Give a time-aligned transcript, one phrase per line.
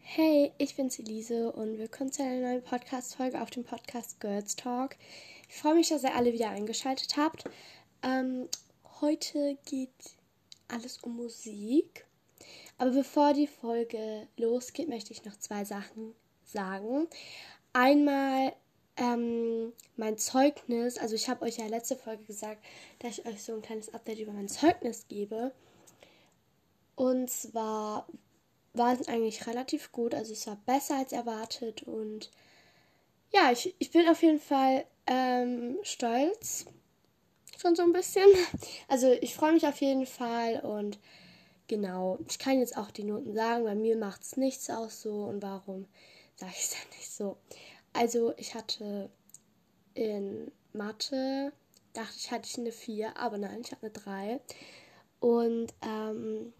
[0.00, 4.96] Hey, ich bin's Elise und willkommen zu einer neuen Podcast-Folge auf dem Podcast Girls Talk.
[5.48, 7.44] Ich freue mich, dass ihr alle wieder eingeschaltet habt.
[8.02, 8.48] Ähm,
[9.00, 9.90] heute geht
[10.68, 12.04] alles um Musik.
[12.76, 17.08] Aber bevor die Folge losgeht, möchte ich noch zwei Sachen sagen.
[17.72, 18.52] Einmal
[18.96, 20.98] ähm, mein Zeugnis.
[20.98, 22.64] Also ich habe euch ja letzte Folge gesagt,
[23.00, 25.52] dass ich euch so ein kleines Update über mein Zeugnis gebe.
[26.94, 28.06] Und zwar
[28.72, 30.14] war es eigentlich relativ gut.
[30.14, 32.30] Also es war besser als erwartet und
[33.32, 36.66] ja, ich, ich bin auf jeden Fall ähm, stolz.
[37.60, 38.26] Schon so ein bisschen.
[38.88, 40.98] Also ich freue mich auf jeden Fall und
[41.66, 45.24] genau, ich kann jetzt auch die Noten sagen, bei mir macht es nichts aus so
[45.24, 45.86] und warum
[46.36, 47.36] sage ich es dann nicht so.
[47.96, 49.08] Also ich hatte
[49.94, 51.52] in Mathe,
[51.94, 54.40] dachte ich, hatte ich eine 4, aber nein, ich hatte eine 3.
[55.20, 56.52] Und ähm,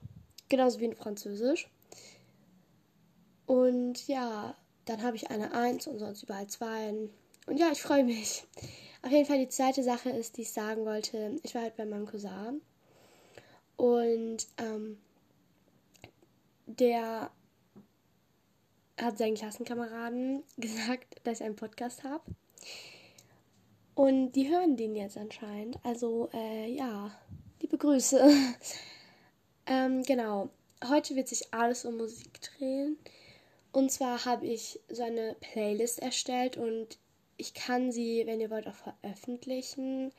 [0.48, 1.68] genauso wie in Französisch.
[3.44, 4.56] Und ja,
[4.86, 7.10] dann habe ich eine 1 und sonst überall 2.
[7.46, 8.44] Und ja, ich freue mich.
[9.02, 11.38] Auf jeden Fall die zweite Sache ist, die ich sagen wollte.
[11.42, 12.62] Ich war halt bei meinem Cousin.
[13.76, 14.98] Und ähm,
[16.64, 17.30] der
[19.00, 22.24] hat seinen Klassenkameraden gesagt, dass ich einen Podcast habe.
[23.94, 25.78] Und die hören den jetzt anscheinend.
[25.82, 27.10] Also, äh, ja,
[27.60, 28.22] liebe Grüße.
[29.66, 30.50] ähm, genau.
[30.86, 32.98] Heute wird sich alles um Musik drehen.
[33.72, 36.98] Und zwar habe ich so eine Playlist erstellt und
[37.36, 40.12] ich kann sie, wenn ihr wollt, auch veröffentlichen.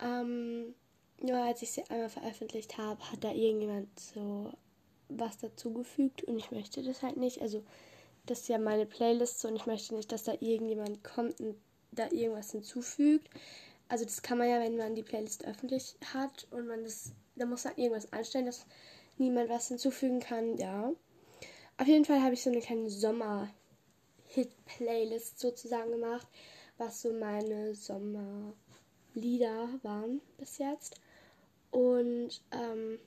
[0.00, 0.74] Ähm,
[1.20, 4.52] nur als ich sie einmal veröffentlicht habe, hat da irgendjemand so
[5.08, 7.40] was dazugefügt und ich möchte das halt nicht.
[7.40, 7.62] Also,
[8.26, 11.56] das ist ja meine Playlist und ich möchte nicht, dass da irgendjemand kommt und
[11.92, 13.28] da irgendwas hinzufügt.
[13.88, 17.46] Also, das kann man ja, wenn man die Playlist öffentlich hat und man das, da
[17.46, 18.66] muss man irgendwas einstellen, dass
[19.18, 20.92] niemand was hinzufügen kann, ja.
[21.76, 26.28] Auf jeden Fall habe ich so eine kleine Sommer-Hit-Playlist sozusagen gemacht,
[26.78, 28.54] was so meine Sommerlieder
[29.82, 31.00] waren bis jetzt.
[31.70, 32.98] Und ähm,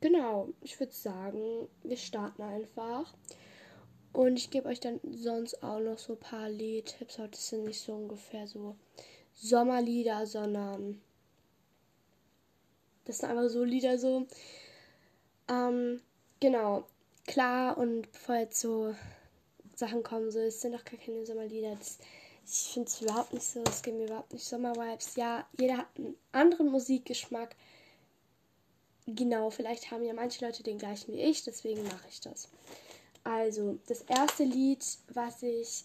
[0.00, 3.12] genau, ich würde sagen, wir starten einfach.
[4.18, 7.18] Und ich gebe euch dann sonst auch noch so ein paar Liedtipps.
[7.18, 8.74] Heute sind nicht so ungefähr so
[9.36, 11.00] Sommerlieder, sondern
[13.04, 14.26] das sind einfach so Lieder so.
[15.48, 16.02] Ähm,
[16.40, 16.84] genau
[17.28, 18.92] klar und bevor jetzt so
[19.76, 21.76] Sachen kommen, so, es sind doch gar keine Sommerlieder.
[21.76, 22.00] Das,
[22.44, 25.14] ich finde es überhaupt nicht so, es gibt mir überhaupt nicht Sommervibes.
[25.14, 27.54] Ja, jeder hat einen anderen Musikgeschmack.
[29.06, 32.48] Genau, vielleicht haben ja manche Leute den gleichen wie ich, deswegen mache ich das.
[33.24, 35.84] Also, das erste Lied, was ich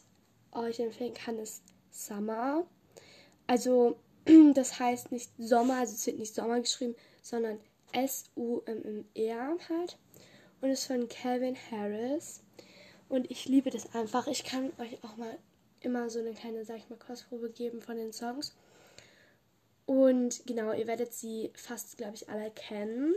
[0.51, 2.65] euch empfehlen kann, ist Summer.
[3.47, 3.97] Also,
[4.53, 7.59] das heißt nicht Sommer, also es wird nicht Sommer geschrieben, sondern
[7.91, 9.97] S-U-M-M-R halt
[10.61, 12.41] und ist von Calvin Harris.
[13.09, 14.27] Und ich liebe das einfach.
[14.27, 15.37] Ich kann euch auch mal
[15.81, 18.55] immer so eine kleine, sag ich mal, Kostprobe geben von den Songs.
[19.85, 23.15] Und genau, ihr werdet sie fast, glaube ich, alle kennen.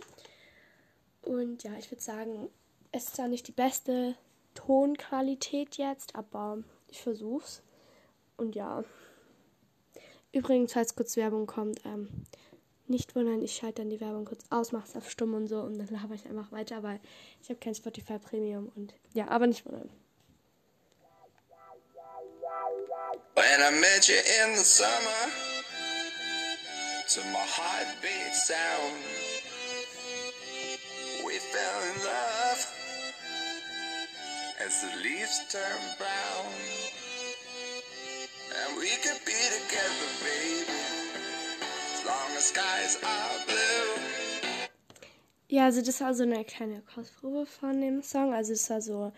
[1.23, 2.51] Und ja, ich würde sagen,
[2.93, 4.15] es ist zwar nicht die beste
[4.55, 6.59] Tonqualität jetzt, aber
[6.89, 7.63] ich versuch's.
[8.37, 8.85] Und ja.
[10.33, 12.09] Übrigens, falls kurz Werbung kommt, ähm,
[12.89, 15.61] nicht wundern, ich schalte dann die Werbung kurz aus, mache es auf stumm und so
[15.61, 17.01] und dann laber ich einfach weiter, weil
[17.43, 19.91] ich habe kein Spotify Premium und ja, aber nicht wundern.
[23.35, 25.31] When I met you in the summer
[27.09, 28.97] To my heartbeat sound
[31.25, 32.26] We fell in love
[34.67, 36.45] As the leaves turn brown
[38.51, 40.87] And we could be together, baby
[45.49, 48.33] Ja, also das war so eine kleine Kostprobe von dem Song.
[48.35, 49.13] Also es war so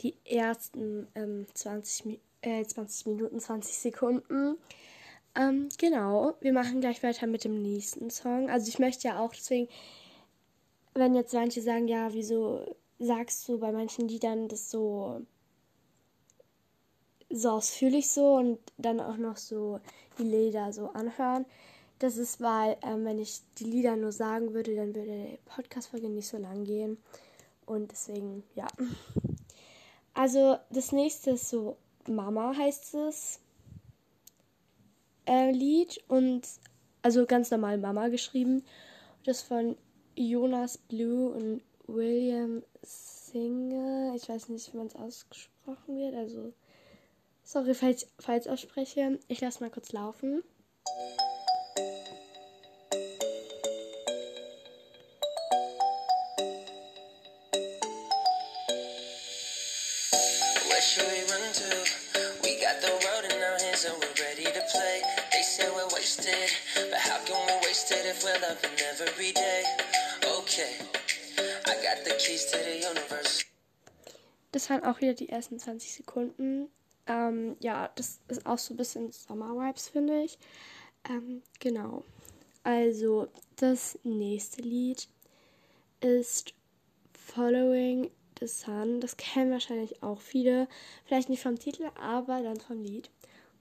[0.00, 4.56] die ersten ähm, 20, äh, 20 Minuten, 20 Sekunden.
[5.34, 8.50] Ähm, genau, wir machen gleich weiter mit dem nächsten Song.
[8.50, 9.68] Also ich möchte ja auch deswegen,
[10.94, 15.22] wenn jetzt manche sagen, ja, wieso sagst du bei manchen Liedern das so
[17.30, 19.80] so ausführlich so und dann auch noch so
[20.18, 21.46] die Lieder so anhören.
[21.98, 26.08] Das ist, weil, ähm, wenn ich die Lieder nur sagen würde, dann würde die Podcast-Folge
[26.08, 26.98] nicht so lang gehen.
[27.66, 28.66] Und deswegen, ja.
[30.12, 31.76] Also, das nächste ist so
[32.08, 33.40] Mama heißt es.
[35.26, 36.46] Äh, Lied und
[37.02, 38.64] also ganz normal Mama geschrieben.
[39.24, 39.76] Das von
[40.14, 44.14] Jonas Blue und William Singer.
[44.16, 46.14] Ich weiß nicht, wie man es ausgesprochen wird.
[46.14, 46.52] Also,
[47.42, 49.18] sorry, falls ich falsch ausspreche.
[49.28, 50.42] Ich lasse mal kurz laufen.
[70.36, 70.93] Okay,
[74.52, 76.68] Das waren auch wieder die ersten 20 Sekunden.
[77.06, 80.38] Ähm, ja, das ist auch so ein bisschen Sommer-Vibes, finde ich.
[81.08, 82.04] Ähm, genau.
[82.62, 85.08] Also, das nächste Lied
[86.00, 86.54] ist
[87.12, 88.10] Following
[88.40, 89.00] the Sun.
[89.00, 90.68] Das kennen wahrscheinlich auch viele.
[91.04, 93.10] Vielleicht nicht vom Titel, aber dann vom Lied.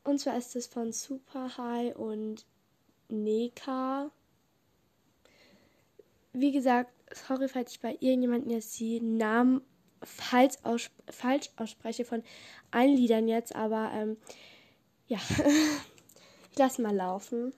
[0.03, 2.45] Und zwar ist es von Super High und
[3.09, 4.11] Neka.
[6.33, 9.61] Wie gesagt, sorry, falls ich bei irgendjemandem jetzt die Namen
[10.03, 12.23] falsch, aus, falsch ausspreche von
[12.71, 14.17] allen Liedern jetzt, aber ähm,
[15.07, 15.19] ja,
[16.51, 17.53] ich lasse mal laufen.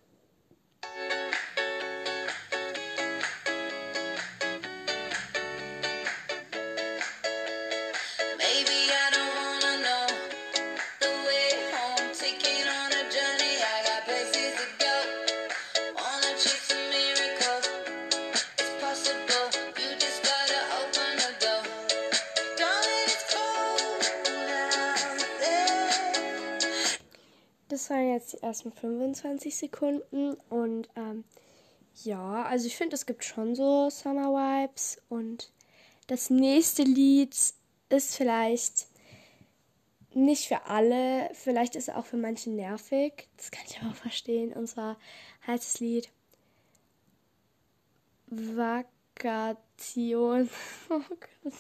[28.26, 31.24] Jetzt die ersten 25 Sekunden und ähm,
[32.04, 35.52] ja, also ich finde, es gibt schon so Summer Vibes und
[36.08, 37.36] das nächste Lied
[37.90, 38.88] ist vielleicht
[40.14, 43.96] nicht für alle, vielleicht ist es auch für manche nervig, das kann ich aber auch
[43.96, 44.98] verstehen und zwar
[45.46, 46.10] heißt das Lied
[48.28, 49.66] Vakation.
[50.90, 51.54] Oh Gott,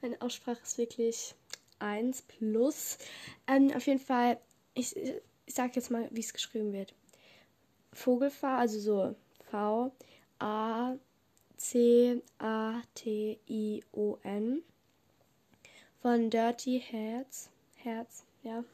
[0.00, 1.34] meine Aussprache ist wirklich
[1.78, 2.98] 1 plus.
[3.46, 4.38] Ähm, auf jeden Fall,
[4.74, 4.94] ich,
[5.46, 6.94] ich sag jetzt mal, wie es geschrieben wird.
[7.92, 9.14] Vogelfahr, also so
[9.50, 9.92] V
[10.38, 10.96] A
[11.56, 14.62] C A T I O N
[16.02, 17.48] von Dirty Herz.
[17.76, 18.64] Herz, ja.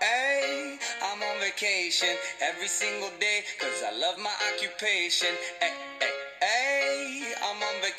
[0.00, 2.08] Hey, I'm on vacation
[2.40, 5.34] every single day cause I love my occupation.
[5.60, 5.72] Hey,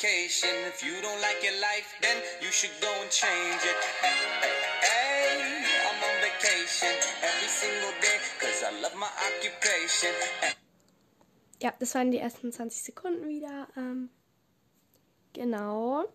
[0.01, 0.49] vacation.
[0.67, 3.77] If you don't like your life, then you should go and change it.
[4.81, 10.11] Hey, I'm on vacation every single day cause I love my occupation.
[11.61, 13.67] Ja, das waren die ersten 20 Sekunden wieder.
[13.77, 14.09] Ähm,
[15.33, 16.05] genau.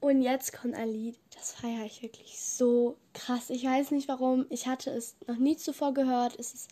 [0.00, 3.50] Und jetzt kommt ein Lied, das feiere ich wirklich so krass.
[3.50, 4.46] Ich weiß nicht warum.
[4.48, 6.38] Ich hatte es noch nie zuvor gehört.
[6.38, 6.70] Es ist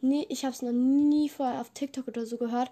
[0.00, 2.70] nie, ich habe es noch nie vorher auf TikTok oder so gehört.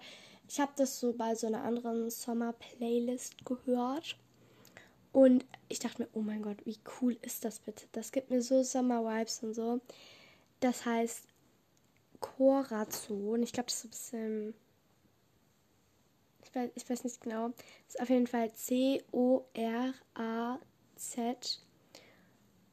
[0.49, 4.17] Ich habe das so bei so einer anderen Sommer-Playlist gehört.
[5.11, 7.85] Und ich dachte mir, oh mein Gott, wie cool ist das bitte?
[7.91, 9.79] Das gibt mir so Sommer-Vibes und so.
[10.59, 11.27] Das heißt
[12.19, 13.43] Corazon.
[13.43, 14.55] Ich glaube, das ist ein bisschen.
[16.43, 17.49] Ich weiß, ich weiß nicht genau.
[17.49, 19.51] Das ist auf jeden Fall C-O-R-A-Z.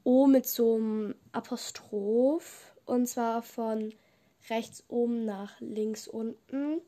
[0.02, 2.74] O mit so einem Apostroph.
[2.86, 3.92] Und zwar von
[4.48, 6.80] rechts oben nach links unten.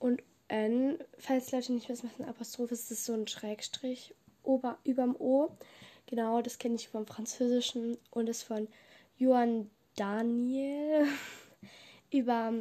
[0.00, 4.78] Und N, falls Leute nicht wissen, was ein Apostroph ist, ist so ein Schrägstrich ober,
[4.82, 5.50] überm O.
[6.06, 8.66] Genau, das kenne ich vom Französischen und ist von
[9.16, 11.06] Johann Daniel.
[12.10, 12.52] Über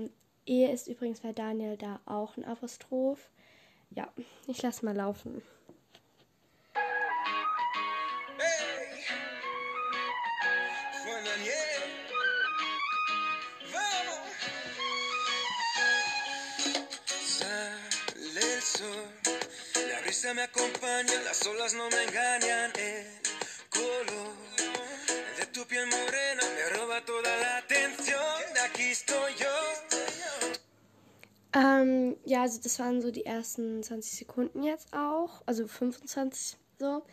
[0.45, 3.31] E ist übrigens bei Daniel da auch ein Apostroph.
[3.89, 4.11] Ja,
[4.45, 5.41] ich lasse mal laufen.
[20.09, 22.71] La brisa me acompaña, las olas no me engañan.
[22.77, 23.05] El
[23.69, 24.33] color
[25.37, 28.19] de tu piel morena me roba toda la atención.
[28.65, 29.55] Aquí estoy yo.
[31.53, 35.43] Ähm, ja, also das waren so die ersten 20 Sekunden jetzt auch.
[35.45, 37.03] Also 25 so.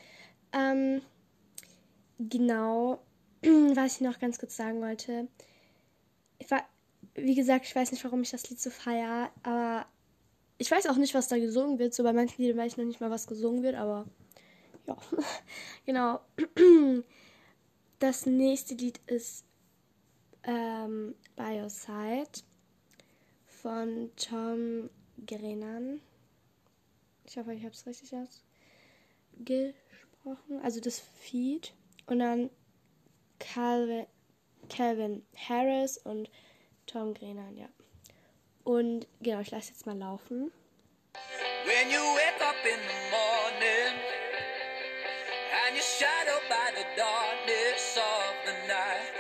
[0.53, 1.03] Ähm,
[2.19, 3.03] genau,
[3.43, 5.29] was ich noch ganz kurz sagen wollte.
[6.39, 6.65] Ich war,
[7.15, 9.87] wie gesagt, ich weiß nicht, warum ich das Lied so feier, aber
[10.59, 11.95] ich weiß auch nicht, was da gesungen wird.
[11.95, 14.07] So bei manchen Liedern weiß ich noch nicht mal, was gesungen wird, aber
[14.87, 14.97] ja,
[15.87, 16.21] genau.
[17.99, 19.47] Das nächste Lied ist
[20.43, 22.43] ähm, By Your Side
[23.47, 24.91] von Tom
[25.27, 26.03] Grennan.
[27.25, 30.61] Ich hoffe, ich habe es richtig ausgesprochen.
[30.63, 31.73] Also das Feed.
[32.07, 32.51] Und dann
[33.39, 34.07] Calvin,
[34.69, 36.31] Calvin Harris und
[36.85, 37.71] Tom Grennan, ja.
[38.67, 40.51] Und genau, ich lasse jetzt mal laufen.
[41.67, 43.95] When you wake up in the morning
[45.65, 49.16] and you're shadowed by the darkness of the night.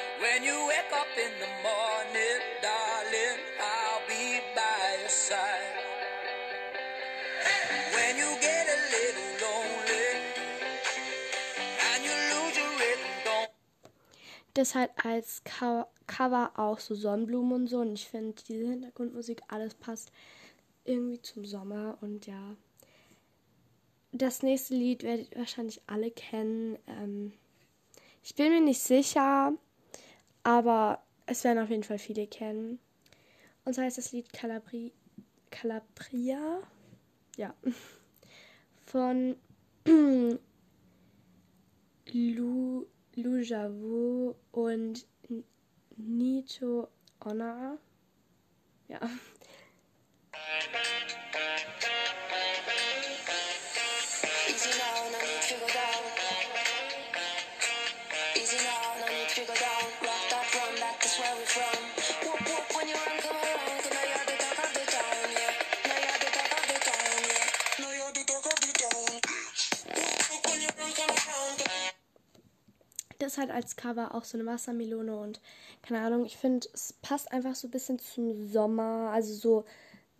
[14.56, 17.80] Das halt als Co Cover auch so Sonnenblumen und so.
[17.80, 20.10] Und ich finde, diese Hintergrundmusik, alles passt
[20.84, 21.98] irgendwie zum Sommer.
[22.00, 22.56] Und ja,
[24.12, 26.78] das nächste Lied werdet ihr wahrscheinlich alle kennen.
[26.86, 27.34] Ähm,
[28.22, 29.52] ich bin mir nicht sicher,
[30.42, 32.78] aber es werden auf jeden Fall viele kennen.
[33.66, 34.92] Und zwar heißt das Lied Calabri
[35.50, 36.62] Calabria.
[37.36, 37.54] Ja.
[38.86, 39.36] Von
[42.12, 42.86] Lou,
[43.18, 45.06] Lou Javou und
[45.96, 46.88] Nito
[47.24, 47.78] Honor.
[48.88, 49.00] Ja.
[73.26, 75.40] Das hat als Cover auch so eine Wassermelone und
[75.82, 79.10] keine Ahnung, ich finde, es passt einfach so ein bisschen zum Sommer.
[79.12, 79.64] Also so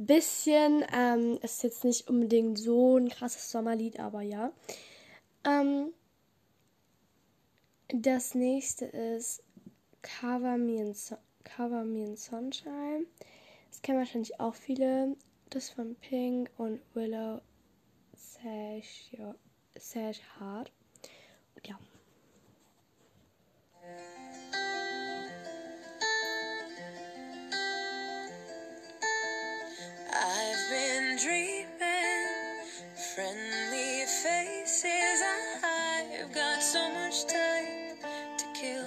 [0.01, 4.51] ein bisschen, ähm, ist jetzt nicht unbedingt so ein krasses Sommerlied, aber ja.
[5.45, 5.93] Ähm,
[7.95, 9.45] das nächste ist
[10.03, 13.07] Cover Me in, so Cover Me in Sunshine.
[13.71, 15.17] Das kennen wahrscheinlich auch viele.
[15.51, 17.41] Das von Pink und Willow
[18.17, 19.33] Sash, ja,
[19.79, 20.73] Sash Hard.
[21.65, 21.79] Ja.
[30.13, 31.67] I've been dreaming
[33.15, 35.23] friendly faces.
[35.63, 37.97] I've got so much time
[38.39, 38.85] to kill.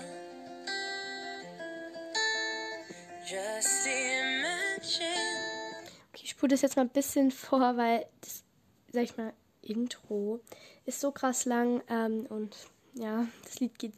[3.25, 5.13] Just imagine.
[6.09, 8.43] Okay, ich spule das jetzt mal ein bisschen vor, weil das,
[8.91, 10.39] sag ich mal, Intro
[10.85, 12.55] ist so krass lang ähm, und
[12.95, 13.93] ja, das Lied geht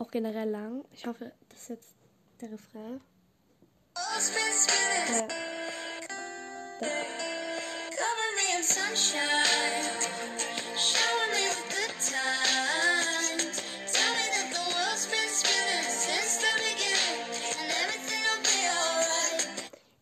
[0.00, 0.84] auch generell lang.
[0.92, 1.94] Ich hoffe, das ist jetzt
[2.40, 3.00] der Refrain.
[6.80, 7.20] Be alright.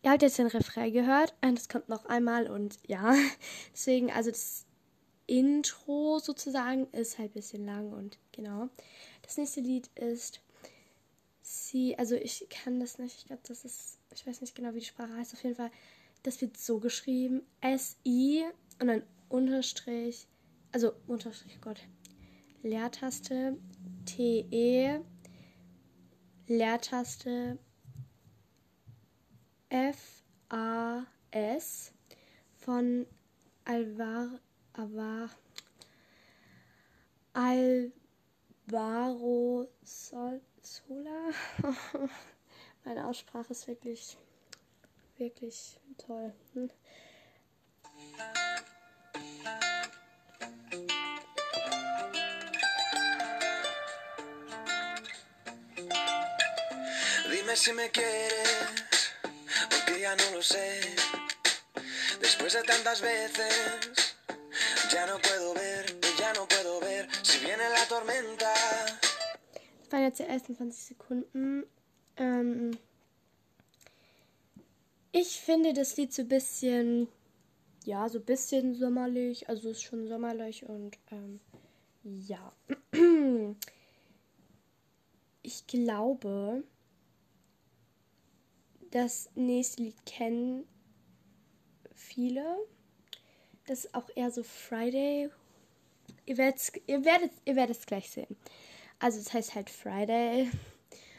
[0.08, 3.14] ihr habt jetzt den Refrain gehört und es kommt noch einmal und ja,
[3.74, 4.64] deswegen, also das
[5.26, 8.70] Intro sozusagen ist halt ein bisschen lang und genau.
[9.28, 10.40] Das nächste Lied ist
[11.42, 14.78] Sie, also ich kann das nicht, ich glaube, das ist, ich weiß nicht genau, wie
[14.78, 15.70] die Sprache heißt, auf jeden Fall,
[16.22, 18.46] das wird so geschrieben, S-I
[18.80, 20.26] und dann Unterstrich,
[20.72, 21.78] also Unterstrich, Gott,
[22.62, 23.58] Leertaste,
[24.06, 25.00] T-E,
[26.46, 27.58] Leertaste,
[29.68, 31.12] F-A-S
[32.56, 33.06] von
[33.66, 34.40] Alvar,
[34.72, 35.28] Alvar,
[37.34, 37.92] Alvaro
[38.70, 41.32] Sol, Sola.
[42.84, 44.18] Meine Aussprache ist wirklich,
[45.16, 46.34] wirklich toll.
[46.52, 46.70] Hm.
[57.30, 59.12] Dime si me quieres,
[59.70, 60.80] porque ya no lo sé.
[62.20, 64.14] Después de tantas veces,
[64.90, 65.67] ya no puedo ver,
[69.82, 71.64] Das waren jetzt die ersten 20 Sekunden.
[72.16, 72.78] Ähm,
[75.12, 77.08] ich finde das Lied so ein bisschen,
[77.84, 79.48] ja, so ein bisschen sommerlich.
[79.48, 81.40] Also ist schon sommerlich und ähm,
[82.04, 82.52] ja.
[85.40, 86.62] Ich glaube,
[88.90, 90.68] das nächste Lied kennen
[91.94, 92.44] viele.
[93.66, 95.30] Das ist auch eher so Friday.
[96.28, 98.36] Ihr werdet ihr werdet ihr werdet es gleich sehen.
[98.98, 100.50] Also es heißt halt Friday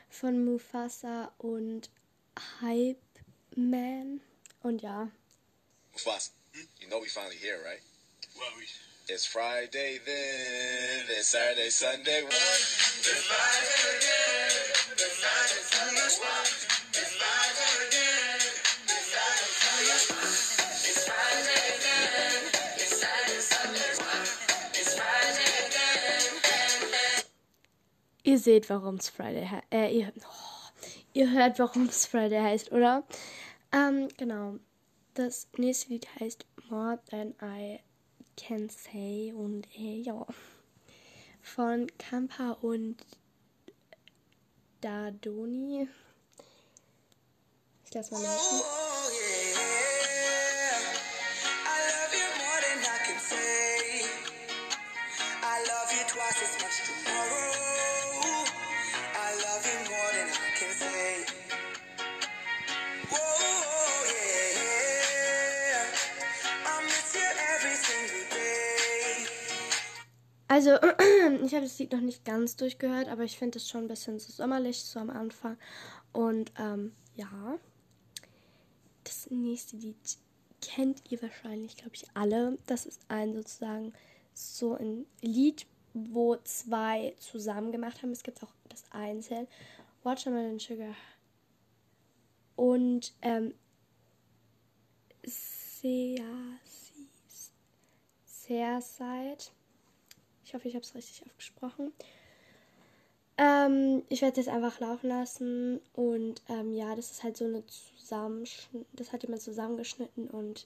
[0.08, 1.90] von Mufasa und
[2.62, 3.02] Hype
[3.56, 4.22] Man.
[4.62, 5.10] Und ja.
[5.94, 6.30] Mufasa,
[6.80, 7.82] you know we finally here, right?
[8.36, 8.66] Well, we...
[9.12, 12.22] It's Friday then, it's Saturday, Sunday.
[12.22, 14.62] It's Friday again.
[14.92, 16.06] It's Friday, Sunday.
[16.06, 17.49] It's Friday again.
[28.30, 29.66] Ihr seht, warum es Friday heißt.
[29.72, 30.84] Äh, ihr, oh,
[31.14, 33.04] ihr hört, warum es Friday heißt, oder?
[33.72, 34.60] Ähm, genau.
[35.16, 37.80] Das nächste Lied heißt More Than I
[38.38, 40.28] Can Say und äh, ja.
[41.42, 42.98] Von Kampa und
[44.82, 45.90] Dadoni.
[47.86, 48.60] Ich lasse mal laufen.
[48.62, 49.00] Oh,
[56.10, 57.49] twice as much tomorrow.
[70.60, 70.72] Also,
[71.46, 74.20] ich habe das Lied noch nicht ganz durchgehört, aber ich finde es schon ein bisschen
[74.20, 75.58] so sommerlich, so am Anfang.
[76.12, 77.58] Und ähm, ja,
[79.06, 79.96] das nächste Lied
[80.62, 82.58] kennt ihr wahrscheinlich, glaube ich, alle.
[82.66, 83.94] Das ist ein sozusagen
[84.34, 88.12] so ein Lied, wo zwei zusammen gemacht haben.
[88.12, 89.48] Es gibt auch das einzeln.
[90.04, 90.94] Watermelon Sugar
[92.58, 93.54] und ähm,
[95.24, 96.22] Sea
[98.26, 99.54] Seaside.
[100.50, 101.94] Ich hoffe, ich habe es richtig aufgesprochen.
[103.38, 107.46] Ähm, ich werde es jetzt einfach laufen lassen und ähm, ja, das ist halt so
[107.46, 108.88] eine Zusammenschnitt.
[108.94, 110.66] Das hat jemand zusammengeschnitten und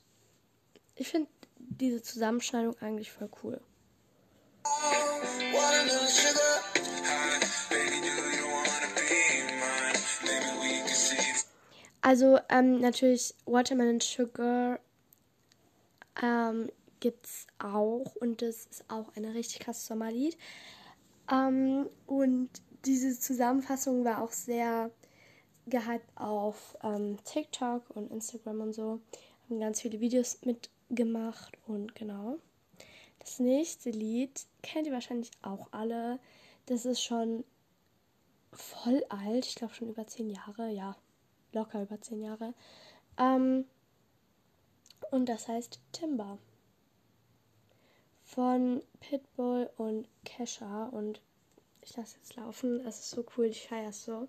[0.95, 3.59] ich finde diese Zusammenschneidung eigentlich voll cool.
[11.99, 14.79] Also ähm, natürlich Watermelon Sugar
[16.21, 16.69] ähm,
[17.03, 20.37] gibt's auch und das ist auch ein richtig krasses Sommerlied.
[21.29, 22.49] Ähm, und
[22.85, 24.89] diese Zusammenfassung war auch sehr
[25.65, 29.01] gehypt auf ähm, TikTok und Instagram und so.
[29.49, 32.37] Haben ganz viele Videos mitgemacht und genau.
[33.19, 36.19] Das nächste Lied kennt ihr wahrscheinlich auch alle.
[36.67, 37.43] Das ist schon
[38.53, 40.95] voll alt, ich glaube schon über zehn Jahre, ja,
[41.51, 42.53] locker über zehn Jahre.
[43.17, 43.65] Ähm,
[45.11, 46.37] und das heißt Timber
[48.33, 51.21] von Pitbull und Kesha und
[51.81, 52.79] ich lasse jetzt laufen.
[52.85, 54.27] Es ist so cool, ich feiere es so.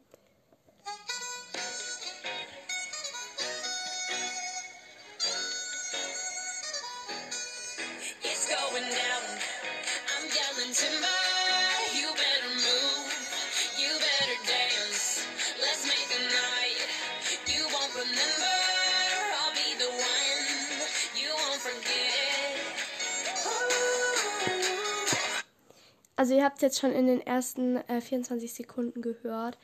[26.45, 29.57] Ihr habt es jetzt schon in den ersten äh, 24 Sekunden gehört.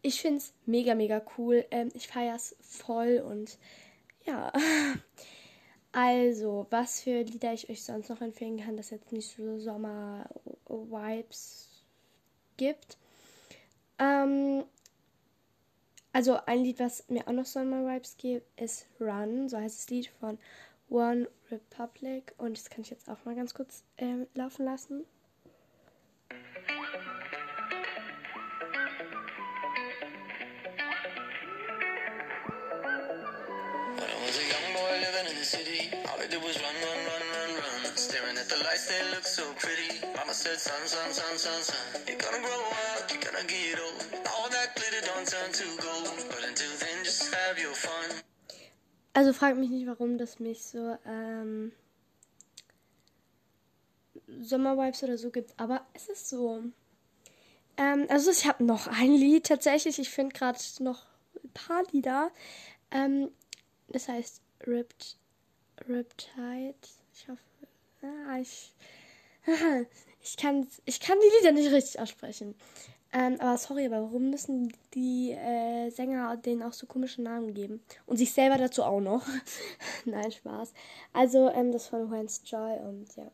[0.00, 1.66] Ich finde es mega, mega cool.
[1.72, 3.58] Ähm, ich feiere es voll und
[4.24, 4.52] ja.
[5.92, 10.22] Also, was für Lieder ich euch sonst noch empfehlen kann, das jetzt nicht so Sommer-Vibes
[12.56, 12.96] gibt.
[13.98, 14.62] Ähm,
[16.12, 19.48] also ein Lied, was mir auch noch Sommer-Vibes gibt, ist Run.
[19.48, 20.38] So heißt das Lied von
[20.90, 22.34] One Republic.
[22.38, 25.04] Und das kann ich jetzt auch mal ganz kurz ähm, laufen lassen.
[39.40, 39.90] So pretty.
[40.16, 42.02] Mama said, son, son, son, son, son.
[42.06, 44.00] You're gonna grow up, you're gonna get old.
[44.34, 46.08] All that glitter don't turn to gold.
[46.32, 48.08] But until then, just have your fun.
[49.14, 51.72] Also fragt mich nicht, warum das mich so ähm,
[54.40, 56.62] Sommervibes oder so gibt, aber es ist so.
[57.76, 59.98] Ähm, also ich habe noch ein Lied tatsächlich.
[59.98, 61.06] Ich finde gerade noch
[61.42, 62.30] ein paar Lieder.
[62.90, 63.30] Ähm,
[63.88, 65.16] das heißt Ripped,
[65.88, 66.74] Riptide.
[67.14, 67.42] Ich hoffe,
[68.02, 68.72] ah, ich,
[70.22, 72.54] ich kann, ich kann die Lieder nicht richtig aussprechen.
[73.12, 77.82] Ähm, aber sorry, aber warum müssen die äh, Sänger denen auch so komische Namen geben?
[78.06, 79.26] Und sich selber dazu auch noch.
[80.04, 80.72] Nein, Spaß.
[81.12, 83.30] Also, ähm, das von When's Joy und ja.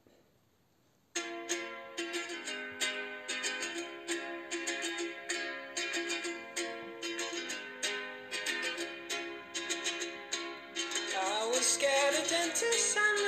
[11.18, 13.25] I was scared of dentists and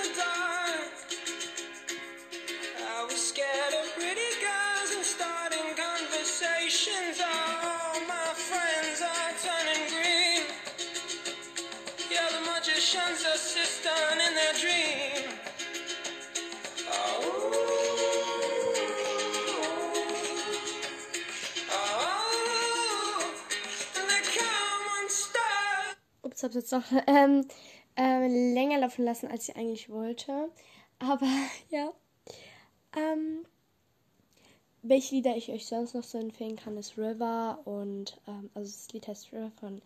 [26.48, 27.46] Ups, hab's jetzt noch ähm,
[27.96, 30.50] ähm, länger laufen lassen, als ich eigentlich wollte.
[30.98, 31.26] Aber
[31.70, 31.92] ja.
[32.96, 33.44] Ähm,
[34.82, 38.92] welche Lieder ich euch sonst noch so empfehlen kann, ist River und ähm, also das
[38.92, 39.82] Lied heißt River von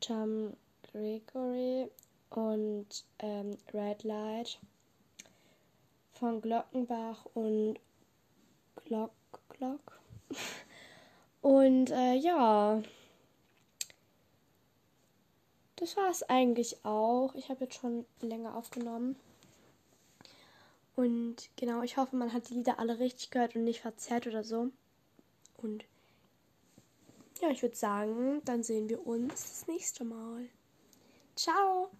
[0.00, 0.52] Tom
[0.92, 1.88] Gregory
[2.30, 4.60] und ähm, Red Light
[6.12, 7.78] von Glockenbach und
[8.84, 9.12] Glock
[9.48, 9.98] Glock
[11.40, 12.82] Und äh, ja,
[15.78, 17.34] das war es eigentlich auch.
[17.34, 19.16] Ich habe jetzt schon länger aufgenommen.
[20.96, 24.42] Und genau, ich hoffe, man hat die Lieder alle richtig gehört und nicht verzerrt oder
[24.42, 24.70] so.
[25.56, 25.84] Und
[27.40, 30.48] ja, ich würde sagen, dann sehen wir uns das nächste Mal.
[31.36, 31.90] Ciao!